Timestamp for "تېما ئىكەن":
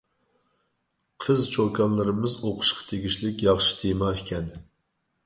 3.83-4.49